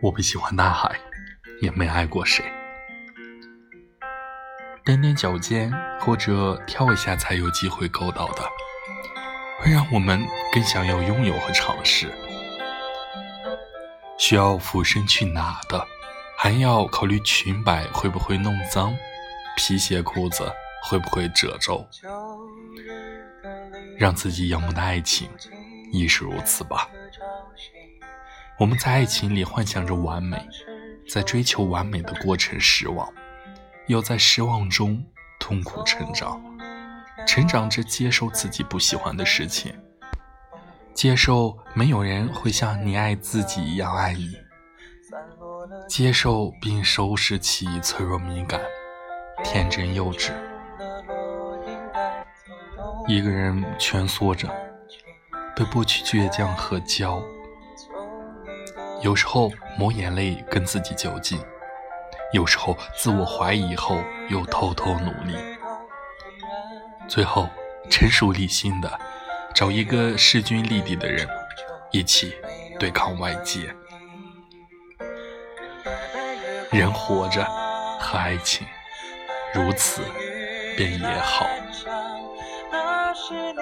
[0.00, 0.98] 我不喜欢大海，
[1.60, 2.44] 也没爱过谁。
[4.84, 8.42] 踮踮脚尖或者跳一下才有机会够到的，
[9.60, 10.20] 会让我们
[10.52, 12.10] 更想要拥有和尝试。
[14.18, 15.86] 需要俯身去拿的，
[16.36, 18.96] 还要考虑裙摆会不会弄脏，
[19.56, 20.52] 皮鞋裤子
[20.84, 21.88] 会不会褶皱。
[23.96, 25.28] 让自己仰慕的爱情，
[25.92, 26.88] 亦是如此吧。
[28.58, 30.38] 我们在爱情里幻想着完美，
[31.08, 33.12] 在追求完美的过程失望，
[33.86, 35.04] 又在失望中
[35.40, 36.40] 痛苦成长。
[37.26, 39.72] 成长着接受自己不喜欢的事情，
[40.92, 44.36] 接受没有人会像你爱自己一样爱你，
[45.88, 48.60] 接受并收拾起脆弱敏感、
[49.44, 50.32] 天真幼稚。
[53.06, 54.48] 一个人蜷缩着，
[55.54, 57.22] 被剥去倔强和骄傲。
[59.02, 61.38] 有时候抹眼泪跟自己较劲，
[62.32, 65.36] 有时候自我怀疑后又偷偷努力，
[67.08, 67.48] 最后
[67.90, 69.00] 成熟理性的
[69.52, 71.26] 找一个势均力敌的人，
[71.90, 72.32] 一起
[72.78, 73.74] 对抗外界。
[76.70, 77.44] 人活着
[77.98, 78.66] 和爱情
[79.52, 80.02] 如此
[80.76, 81.44] 便也好。
[83.14, 83.60] 是你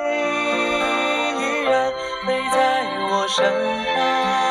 [1.40, 1.92] 依然
[2.24, 3.44] 陪在我身
[3.94, 4.49] 旁。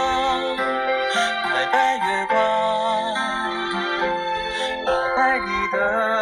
[5.71, 6.18] the